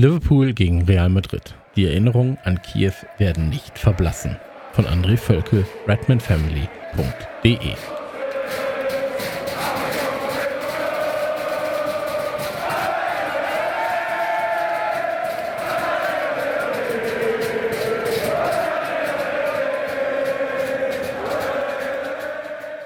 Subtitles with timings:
[0.00, 1.56] Liverpool gegen Real Madrid.
[1.74, 4.36] Die Erinnerungen an Kiew werden nicht verblassen.
[4.70, 7.58] Von André Völkel, redmanfamily.de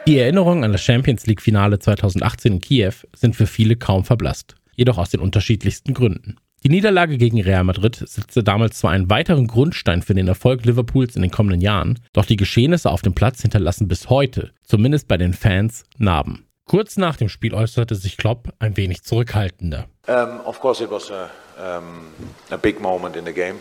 [0.07, 4.97] Die Erinnerungen an das Champions League-Finale 2018 in Kiew sind für viele kaum verblasst, jedoch
[4.97, 6.39] aus den unterschiedlichsten Gründen.
[6.65, 11.17] Die Niederlage gegen Real Madrid setzte damals zwar einen weiteren Grundstein für den Erfolg Liverpools
[11.17, 15.17] in den kommenden Jahren, doch die Geschehnisse auf dem Platz hinterlassen bis heute, zumindest bei
[15.17, 16.47] den Fans, Narben.
[16.65, 19.87] Kurz nach dem Spiel äußerte sich Klopp ein wenig zurückhaltender.
[20.07, 22.07] Um, of course it was a, um,
[22.51, 23.57] a big moment in the game.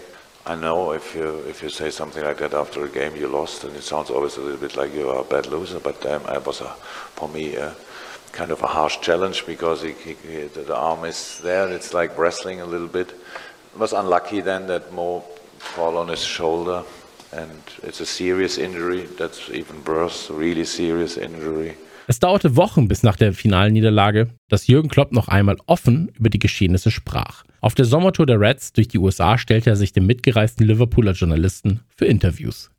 [0.46, 3.64] I know if you if you say something like that after a game you lost,
[3.64, 5.80] and it sounds always a little bit like you are a bad loser.
[5.80, 6.70] But um, it was a,
[7.16, 7.74] for me a,
[8.32, 11.70] kind of a harsh challenge because he, he, he, the arm is there.
[11.70, 13.10] It's like wrestling a little bit.
[13.74, 15.24] It was unlucky then that Mo
[15.58, 16.84] fall on his shoulder,
[17.32, 19.08] and it's a serious injury.
[19.18, 21.76] That's even worse, really serious injury.
[22.08, 26.30] Es dauerte Wochen bis nach der finalen Niederlage, dass Jürgen Klopp noch einmal offen über
[26.30, 27.44] die Geschehnisse sprach.
[27.62, 31.82] Auf der Sommertour der Reds durch die USA stellte er sich dem mitgereisten Liverpooler Journalisten
[31.96, 32.70] für Interviews.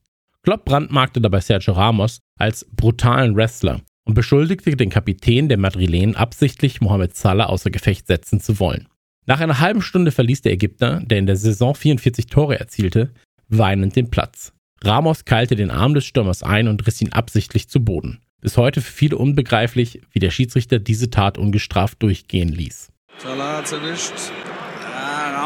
[0.42, 6.80] Klopp brandmarkte dabei Sergio Ramos als brutalen Wrestler und beschuldigte den Kapitän der Madrilen absichtlich
[6.80, 8.88] Mohamed Salah außer Gefecht setzen zu wollen.
[9.26, 13.12] Nach einer halben Stunde verließ der Ägypter, der in der Saison 44 Tore erzielte,
[13.48, 14.52] weinend den Platz.
[14.82, 18.20] Ramos keilte den Arm des Stürmers ein und riss ihn absichtlich zu Boden.
[18.40, 22.90] Bis heute für viele unbegreiflich, wie der Schiedsrichter diese Tat ungestraft durchgehen ließ.
[23.18, 24.14] Salah hat's erwischt.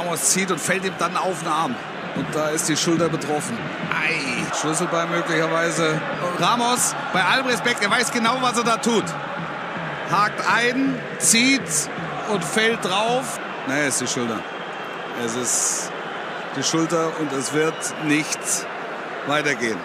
[0.06, 1.74] Ramos zieht und fällt ihm dann auf den Arm.
[2.16, 3.56] Und da ist die Schulter betroffen.
[3.90, 6.00] Ei, Schlüsselbein möglicherweise.
[6.38, 9.04] Ramos, bei allem Respekt, er weiß genau, was er da tut.
[10.10, 11.62] Hakt ein, zieht
[12.32, 13.40] und fällt drauf.
[13.66, 14.40] Nee, ist die Schulter.
[15.24, 15.92] Es ist
[16.56, 17.74] die Schulter und es wird
[18.06, 18.38] nicht
[19.26, 19.78] weitergehen.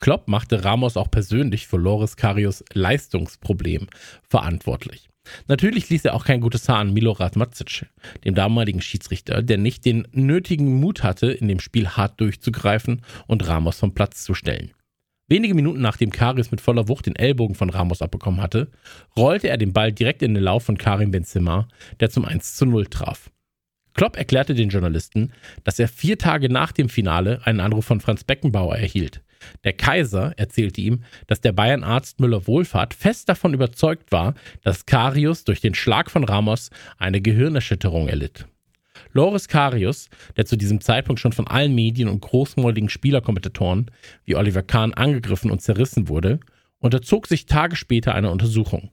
[0.00, 3.88] Klopp machte Ramos auch persönlich für Loris Karius Leistungsproblem
[4.22, 5.08] verantwortlich.
[5.48, 7.86] Natürlich ließ er auch kein gutes Haar an Milorad Macic,
[8.24, 13.46] dem damaligen Schiedsrichter, der nicht den nötigen Mut hatte, in dem Spiel hart durchzugreifen und
[13.46, 14.72] Ramos vom Platz zu stellen.
[15.30, 18.68] Wenige Minuten nachdem Karius mit voller Wucht den Ellbogen von Ramos abbekommen hatte,
[19.16, 21.68] rollte er den Ball direkt in den Lauf von Karim Benzema,
[22.00, 23.30] der zum 1 zu 0 traf.
[23.94, 25.32] Klopp erklärte den Journalisten,
[25.64, 29.22] dass er vier Tage nach dem Finale einen Anruf von Franz Beckenbauer erhielt,
[29.64, 35.60] der Kaiser erzählte ihm, dass der Bayernarzt Müller-Wohlfahrt fest davon überzeugt war, dass Karius durch
[35.60, 38.46] den Schlag von Ramos eine Gehirnerschütterung erlitt.
[39.12, 43.90] Loris Karius, der zu diesem Zeitpunkt schon von allen Medien und großmäuligen Spielerkommentatoren
[44.24, 46.40] wie Oliver Kahn angegriffen und zerrissen wurde,
[46.78, 48.90] unterzog sich Tage später einer Untersuchung.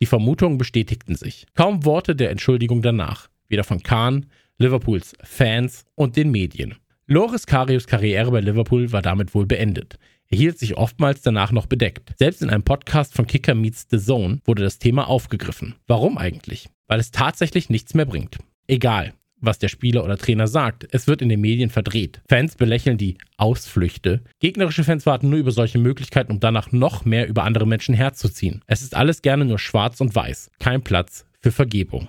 [0.00, 1.46] Die Vermutungen bestätigten sich.
[1.54, 4.26] Kaum Worte der Entschuldigung danach, weder von Kahn,
[4.58, 6.74] Liverpools Fans und den Medien.
[7.06, 9.98] Loris Karius Karriere bei Liverpool war damit wohl beendet.
[10.28, 12.14] Er hielt sich oftmals danach noch bedeckt.
[12.18, 15.74] Selbst in einem Podcast von Kicker Meets the Zone wurde das Thema aufgegriffen.
[15.86, 16.68] Warum eigentlich?
[16.86, 18.38] Weil es tatsächlich nichts mehr bringt.
[18.66, 19.12] Egal,
[19.44, 22.20] was der Spieler oder Trainer sagt, es wird in den Medien verdreht.
[22.28, 24.22] Fans belächeln die Ausflüchte.
[24.40, 28.62] Gegnerische Fans warten nur über solche Möglichkeiten, um danach noch mehr über andere Menschen herzuziehen.
[28.66, 30.50] Es ist alles gerne nur schwarz und weiß.
[30.58, 32.08] Kein Platz für Vergebung.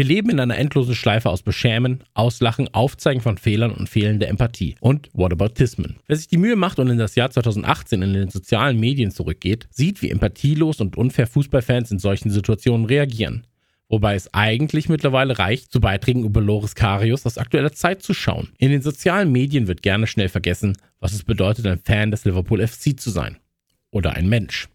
[0.00, 4.76] Wir leben in einer endlosen Schleife aus Beschämen, Auslachen, Aufzeigen von Fehlern und fehlender Empathie
[4.80, 5.98] und Whataboutismen.
[6.06, 9.68] Wer sich die Mühe macht und in das Jahr 2018 in den sozialen Medien zurückgeht,
[9.70, 13.46] sieht, wie empathielos und unfair Fußballfans in solchen Situationen reagieren.
[13.90, 18.48] Wobei es eigentlich mittlerweile reicht, zu Beiträgen über Loris Karius aus aktueller Zeit zu schauen.
[18.56, 22.66] In den sozialen Medien wird gerne schnell vergessen, was es bedeutet, ein Fan des Liverpool
[22.66, 23.36] FC zu sein.
[23.90, 24.70] Oder ein Mensch.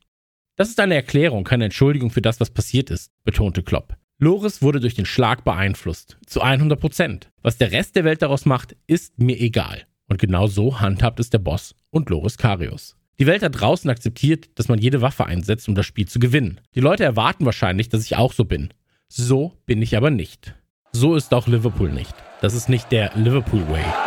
[0.56, 3.98] Das ist eine Erklärung, keine Entschuldigung für das, was passiert ist, betonte Klopp.
[4.18, 6.18] Loris wurde durch den Schlag beeinflusst.
[6.26, 7.32] Zu 100 Prozent.
[7.42, 9.84] Was der Rest der Welt daraus macht, ist mir egal.
[10.08, 12.96] Und genau so handhabt es der Boss und Loris Karius.
[13.20, 16.62] Die Welt da draußen akzeptiert, dass man jede Waffe einsetzt, um das Spiel zu gewinnen.
[16.76, 18.70] Die Leute erwarten wahrscheinlich, dass ich auch so bin.
[19.10, 20.56] So bin ich aber nicht.
[20.94, 22.16] So ist auch Liverpool nicht.
[22.42, 24.05] Das ist nicht der Liverpool Way.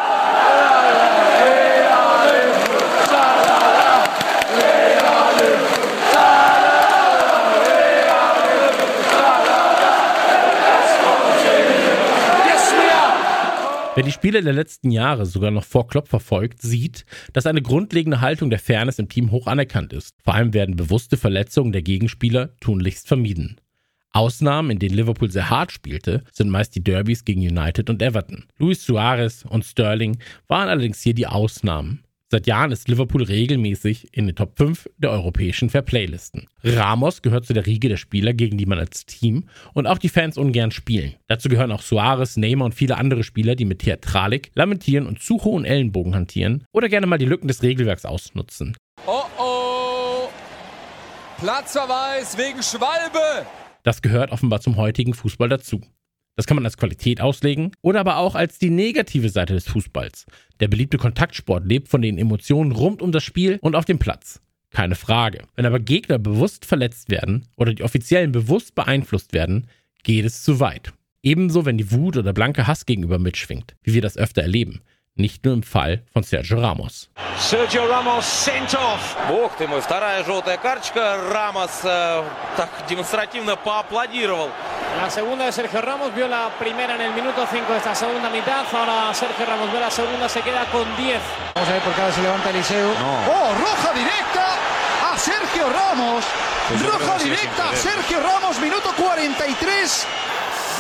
[13.99, 18.21] Wer die Spiele der letzten Jahre sogar noch vor Klopp verfolgt, sieht, dass eine grundlegende
[18.21, 20.15] Haltung der Fairness im Team hoch anerkannt ist.
[20.23, 23.61] Vor allem werden bewusste Verletzungen der Gegenspieler tunlichst vermieden.
[24.13, 28.45] Ausnahmen, in denen Liverpool sehr hart spielte, sind meist die Derbys gegen United und Everton.
[28.57, 32.05] Luis Suarez und Sterling waren allerdings hier die Ausnahmen.
[32.31, 36.47] Seit Jahren ist Liverpool regelmäßig in den Top 5 der europäischen Fairplay-Listen.
[36.63, 40.11] Ramos gehört zu der Riege der Spieler, gegen die man als Team und auch die
[40.11, 41.15] Fans ungern spielen.
[41.29, 45.43] Dazu gehören auch Suarez, Neymar und viele andere Spieler, die mit Theatralik, Lamentieren und zu
[45.43, 48.77] hohen Ellenbogen hantieren oder gerne mal die Lücken des Regelwerks ausnutzen.
[49.07, 50.29] Oh oh!
[51.41, 53.47] Platzverweis wegen Schwalbe!
[53.85, 55.81] Das gehört offenbar zum heutigen Fußball dazu.
[56.38, 60.26] Das kann man als Qualität auslegen oder aber auch als die negative Seite des Fußballs.
[60.60, 64.42] Der beliebte Kontaktsport lebt von den Emotionen rund um das Spiel und auf dem Platz.
[64.72, 65.44] Keine Frage.
[65.56, 69.68] Wenn aber Gegner bewusst verletzt werden oder die Offiziellen bewusst beeinflusst werden,
[70.02, 70.94] geht es zu weit.
[71.22, 74.82] Ebenso, wenn die Wut oder blanke Hass gegenüber mitschwingt, wie wir das öfter erleben.
[75.16, 77.12] Nicht nur im Fall von Sergio Ramos.
[77.38, 79.16] Sergio Ramos sent off.
[79.30, 81.18] Бог ты мой, вторая желтая карточка.
[81.32, 82.24] Рамос э,
[82.58, 84.50] так демонстративно поаплодировал.
[84.99, 88.29] La segunda de Sergio Ramos vio la primera en el minuto 5 de esta segunda
[88.31, 88.65] mitad.
[88.73, 91.21] Ahora Sergio Ramos ve la segunda, se queda con 10.
[91.55, 92.91] Vamos a ver por qué ahora se levanta Eliseo.
[92.91, 94.57] ¡Oh, roja directa
[95.13, 96.25] a Sergio Ramos!
[96.83, 100.07] Roja directa a Sergio Ramos, minuto 43.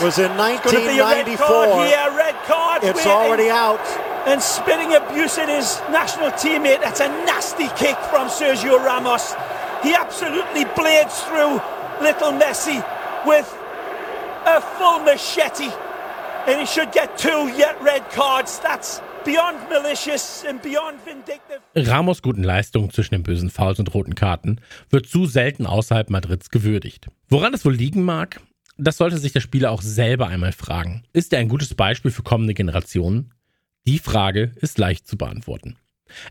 [0.02, 0.32] Was in
[0.64, 1.86] Could it be a red card 1994.
[1.86, 2.10] here?
[2.16, 2.82] Red card.
[2.82, 3.12] It's waiting.
[3.12, 3.80] already out.
[4.26, 6.80] And spitting abuse at his national teammate.
[6.80, 9.36] That's a nasty kick from Sergio Ramos.
[9.84, 11.62] He absolutely blades through
[12.02, 12.84] little Messi
[13.24, 13.46] with
[14.56, 15.70] a full machete.
[16.46, 18.60] And he should get two yet red cards.
[18.60, 21.60] That's beyond malicious and beyond vindictive.
[21.74, 24.60] Ramos' guten Leistungen zwischen den bösen Fouls und roten Karten
[24.90, 27.08] wird zu selten außerhalb Madrids gewürdigt.
[27.28, 28.40] Woran es wohl liegen mag?
[28.78, 31.02] Das sollte sich der Spieler auch selber einmal fragen.
[31.12, 33.34] Ist er ein gutes Beispiel für kommende Generationen?
[33.86, 35.76] Die Frage ist leicht zu beantworten.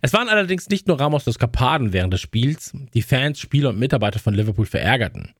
[0.01, 4.19] Es waren allerdings nicht nur Ramos Eskapaden während des Spiels, die Fans, Spieler und Mitarbeiter
[4.19, 5.33] von Liverpool verärgerten.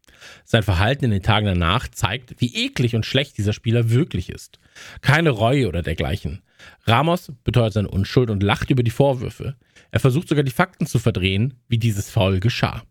[0.44, 4.60] Sein Verhalten in den Tagen danach zeigt, wie eklig und schlecht dieser Spieler wirklich ist.
[5.02, 6.42] Keine Reue oder dergleichen.
[6.86, 9.56] Ramos beteuert seine Unschuld und lacht über die Vorwürfe.
[9.92, 12.84] Er versucht sogar die Fakten zu verdrehen, wie dieses Foul geschah.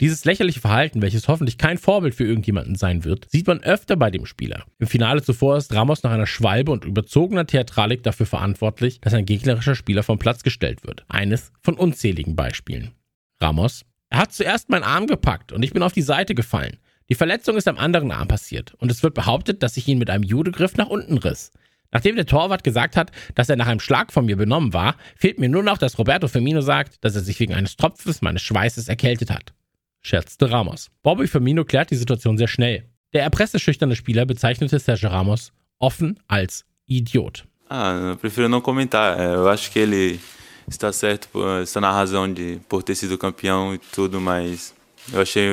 [0.00, 4.10] Dieses lächerliche Verhalten, welches hoffentlich kein Vorbild für irgendjemanden sein wird, sieht man öfter bei
[4.10, 4.64] dem Spieler.
[4.78, 9.26] Im Finale zuvor ist Ramos nach einer Schwalbe und überzogener Theatralik dafür verantwortlich, dass ein
[9.26, 11.04] gegnerischer Spieler vom Platz gestellt wird.
[11.08, 12.92] Eines von unzähligen Beispielen.
[13.40, 13.84] Ramos.
[14.10, 16.76] Er hat zuerst meinen Arm gepackt und ich bin auf die Seite gefallen.
[17.08, 20.10] Die Verletzung ist am anderen Arm passiert und es wird behauptet, dass ich ihn mit
[20.10, 21.50] einem Judegriff nach unten riss.
[21.92, 25.38] Nachdem der Torwart gesagt hat, dass er nach einem Schlag von mir benommen war, fehlt
[25.38, 28.88] mir nur noch, dass Roberto Firmino sagt, dass er sich wegen eines Tropfens meines Schweißes
[28.88, 29.54] erkältet hat
[30.02, 30.90] scherzte Ramos.
[31.02, 32.84] Bobby Firmino klärt die Situation sehr schnell.
[33.12, 37.44] Der erpresseschüchterne Spieler bezeichnete Sergio Ramos offen als Idiot.
[37.68, 39.18] Ah, prefiro não comentar.
[39.18, 40.20] É, Eu acho que ele
[40.68, 41.28] está certo,
[41.62, 44.74] está na razão de por ter sido campeão e tudo, mas
[45.12, 45.48] eu achei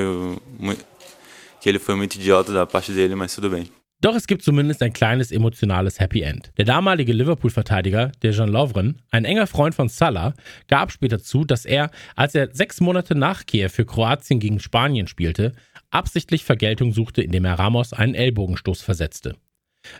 [1.62, 3.70] que ele foi muito idiota da parte dele, mas tudo bem.
[4.02, 6.54] Doch es gibt zumindest ein kleines emotionales Happy End.
[6.58, 10.36] Der damalige Liverpool-Verteidiger, Dejan Lovren, ein enger Freund von Salah,
[10.70, 15.08] gab später zu, dass er, als er sechs Monate nach Kiew für Kroatien gegen Spanien
[15.08, 15.52] spielte,
[15.90, 19.36] absichtlich Vergeltung suchte, indem er Ramos einen Ellbogenstoß versetzte.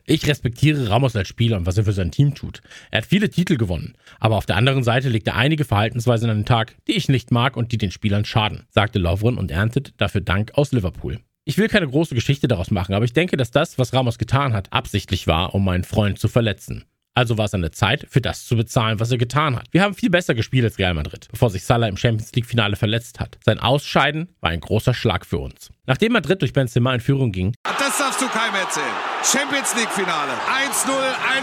[0.06, 2.62] Ich respektiere Ramos als Spieler und was er für sein Team tut.
[2.92, 6.38] Er hat viele Titel gewonnen, aber auf der anderen Seite legt er einige Verhaltensweisen an
[6.38, 9.94] den Tag, die ich nicht mag und die den Spielern schaden, sagte Lovren und erntet
[9.98, 11.20] dafür Dank aus Liverpool.
[11.46, 14.54] Ich will keine große Geschichte daraus machen, aber ich denke, dass das, was Ramos getan
[14.54, 16.86] hat, absichtlich war, um meinen Freund zu verletzen.
[17.16, 19.66] Also war es an der Zeit, für das zu bezahlen, was er getan hat.
[19.72, 23.20] Wir haben viel besser gespielt als Real Madrid, bevor sich Salah im Champions League-Finale verletzt
[23.20, 23.38] hat.
[23.44, 25.70] Sein Ausscheiden war ein großer Schlag für uns.
[25.86, 28.86] Nachdem Madrid durch Benzema in Führung ging, Das darfst du keinem erzählen.
[29.24, 30.32] Champions League Finale.
[30.32, 30.92] 1-0,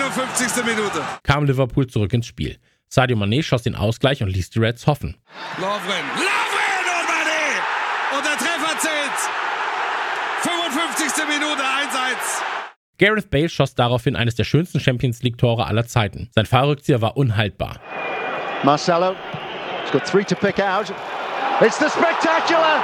[0.00, 0.64] 51.
[0.64, 1.02] Minute.
[1.25, 2.56] kam Liverpool zurück ins Spiel.
[2.88, 5.16] Sadio Mané schoss den Ausgleich und ließ die Reds hoffen.
[5.59, 6.06] Lovren.
[6.14, 8.16] Lovren und Mané.
[8.16, 9.55] Und der Treffer zählt.
[10.43, 11.26] 55.
[11.28, 12.43] Minute 1-1.
[12.99, 16.31] Gareth Bale schoss daraufhin eines der schönsten Champions League-Tore aller Zeiten.
[16.35, 17.78] Sein Fallrückzieher war unhaltbar.
[18.62, 19.14] Marcelo.
[19.83, 20.90] He's got three to pick out.
[21.61, 22.83] It's the spectacular.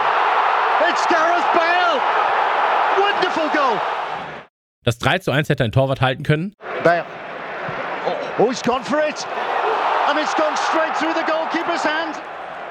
[0.88, 2.00] It's Gareth Bale.
[2.99, 3.80] Wonderful goal.
[4.85, 7.04] Das 3 zu 1 hätte ein Torwart halten können, Bale.
[8.38, 9.26] Oh, he's gone for it.
[10.09, 12.16] And it's gone straight through the goalkeeper's hand.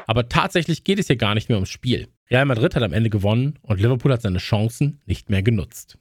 [0.08, 2.10] aber tatsächlich geht es hier gar nicht mehr ums Spiel.
[2.32, 5.98] Real Madrid hat am Ende gewonnen und Liverpool hat seine Chancen nicht mehr genutzt.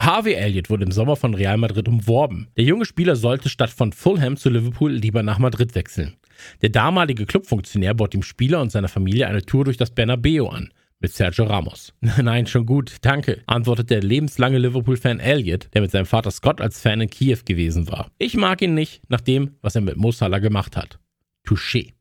[0.00, 2.48] Harvey Elliott wurde im Sommer von Real Madrid umworben.
[2.56, 6.16] Der junge Spieler sollte statt von Fulham zu Liverpool lieber nach Madrid wechseln.
[6.62, 10.72] Der damalige Clubfunktionär bot dem Spieler und seiner Familie eine Tour durch das Bernabeu an.
[11.00, 11.92] Mit Sergio Ramos.
[12.00, 16.80] Nein, schon gut, danke, antwortete der lebenslange Liverpool-Fan Elliott, der mit seinem Vater Scott als
[16.80, 18.10] Fan in Kiew gewesen war.
[18.18, 20.98] Ich mag ihn nicht, nach dem, was er mit Mo Salah gemacht hat.
[21.46, 21.92] Touché.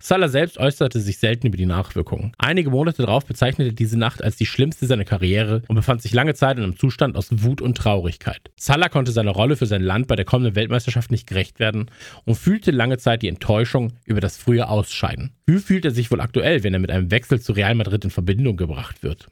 [0.00, 2.32] Salah selbst äußerte sich selten über die Nachwirkungen.
[2.38, 6.34] Einige Monate darauf bezeichnete diese Nacht als die schlimmste seiner Karriere und befand sich lange
[6.34, 8.50] Zeit in einem Zustand aus Wut und Traurigkeit.
[8.58, 11.90] Salah konnte seiner Rolle für sein Land bei der kommenden Weltmeisterschaft nicht gerecht werden
[12.24, 15.32] und fühlte lange Zeit die Enttäuschung über das frühe Ausscheiden.
[15.46, 18.10] Wie fühlt er sich wohl aktuell, wenn er mit einem Wechsel zu Real Madrid in
[18.10, 19.28] Verbindung gebracht wird?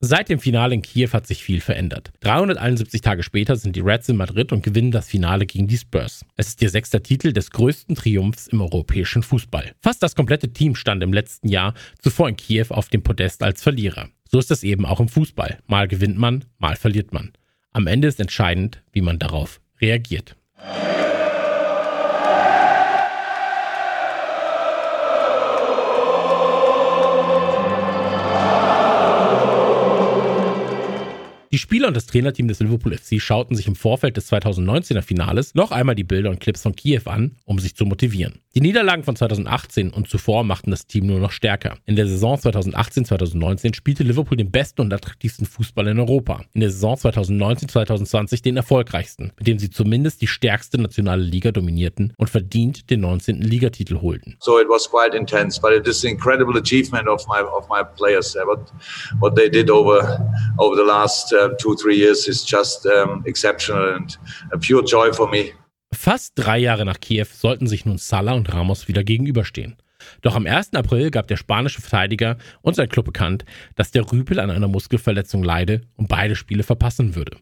[0.00, 2.12] Seit dem Finale in Kiew hat sich viel verändert.
[2.20, 6.24] 371 Tage später sind die Reds in Madrid und gewinnen das Finale gegen die Spurs.
[6.36, 9.72] Es ist ihr sechster Titel des größten Triumphs im europäischen Fußball.
[9.80, 13.60] Fast das komplette Team stand im letzten Jahr zuvor in Kiew auf dem Podest als
[13.60, 14.08] Verlierer.
[14.30, 15.58] So ist es eben auch im Fußball.
[15.66, 17.32] Mal gewinnt man, mal verliert man.
[17.72, 20.36] Am Ende ist entscheidend, wie man darauf reagiert.
[31.50, 35.54] Die Spieler und das Trainerteam des Liverpool FC schauten sich im Vorfeld des 2019er Finales
[35.54, 38.40] noch einmal die Bilder und Clips von Kiew an, um sich zu motivieren.
[38.58, 41.76] Die Niederlagen von 2018 und zuvor machten das Team nur noch stärker.
[41.86, 46.40] In der Saison 2018-2019 spielte Liverpool den besten und attraktivsten Fußball in Europa.
[46.54, 52.14] In der Saison 2019-2020 den erfolgreichsten, mit dem sie zumindest die stärkste nationale Liga dominierten
[52.16, 53.42] und verdient den 19.
[53.42, 54.36] Ligatitel holten.
[54.40, 57.84] So it was quite intense, but it is an incredible achievement of my of my
[57.96, 58.34] players.
[58.34, 58.72] What
[59.20, 60.18] what they did over
[60.58, 64.16] over the last uh, two, three years is just um, exceptional and
[64.52, 65.52] a pure joy for me.
[65.94, 69.76] Fast drei Jahre nach Kiew sollten sich nun Salah und Ramos wieder gegenüberstehen.
[70.22, 70.74] Doch am 1.
[70.74, 75.42] April gab der spanische Verteidiger und sein Club bekannt, dass der Rüpel an einer Muskelverletzung
[75.42, 77.36] leide und beide Spiele verpassen würde.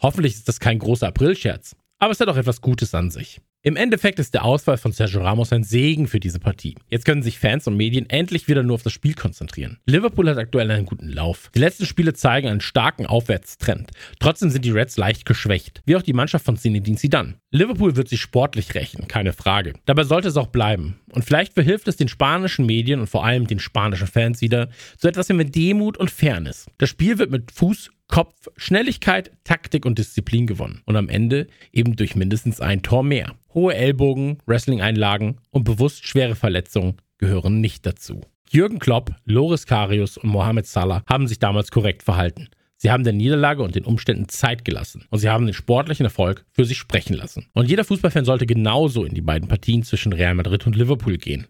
[0.00, 3.40] Hoffentlich ist das kein großer Aprilscherz, aber es hat auch etwas Gutes an sich.
[3.64, 6.74] Im Endeffekt ist der Ausfall von Sergio Ramos ein Segen für diese Partie.
[6.88, 9.78] Jetzt können sich Fans und Medien endlich wieder nur auf das Spiel konzentrieren.
[9.86, 11.48] Liverpool hat aktuell einen guten Lauf.
[11.54, 13.92] Die letzten Spiele zeigen einen starken Aufwärtstrend.
[14.18, 17.36] Trotzdem sind die Reds leicht geschwächt, wie auch die Mannschaft von Zinedine Zidane.
[17.54, 19.74] Liverpool wird sich sportlich rächen, keine Frage.
[19.84, 20.98] Dabei sollte es auch bleiben.
[21.12, 25.06] Und vielleicht verhilft es den spanischen Medien und vor allem den spanischen Fans wieder so
[25.06, 26.66] etwas wie mit Demut und Fairness.
[26.78, 30.80] Das Spiel wird mit Fuß Kopf, Schnelligkeit, Taktik und Disziplin gewonnen.
[30.86, 33.34] Und am Ende eben durch mindestens ein Tor mehr.
[33.52, 38.22] Hohe Ellbogen, Wrestling-Einlagen und bewusst schwere Verletzungen gehören nicht dazu.
[38.50, 42.48] Jürgen Klopp, Loris Karius und Mohamed Salah haben sich damals korrekt verhalten.
[42.82, 46.44] Sie haben der Niederlage und den Umständen Zeit gelassen und sie haben den sportlichen Erfolg
[46.50, 47.46] für sich sprechen lassen.
[47.52, 51.46] Und jeder Fußballfan sollte genauso in die beiden Partien zwischen Real Madrid und Liverpool gehen.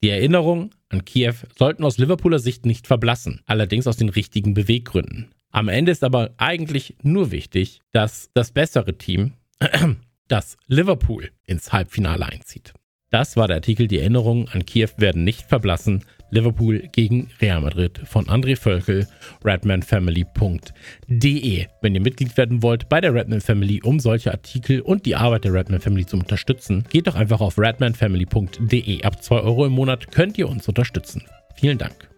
[0.00, 5.34] Die Erinnerungen an Kiew sollten aus Liverpooler Sicht nicht verblassen, allerdings aus den richtigen Beweggründen.
[5.50, 9.32] Am Ende ist aber eigentlich nur wichtig, dass das bessere Team,
[10.28, 12.74] das Liverpool, ins Halbfinale einzieht.
[13.10, 16.04] Das war der Artikel Die Erinnerungen an Kiew werden nicht verblassen.
[16.30, 19.08] Liverpool gegen Real Madrid von André Völkel,
[19.44, 21.66] redmanfamily.de.
[21.82, 25.42] Wenn ihr Mitglied werden wollt bei der Redman Family, um solche Artikel und die Arbeit
[25.42, 29.02] der Redman Family zu unterstützen, geht doch einfach auf redmanfamily.de.
[29.02, 31.24] Ab 2 Euro im Monat könnt ihr uns unterstützen.
[31.56, 32.09] Vielen Dank.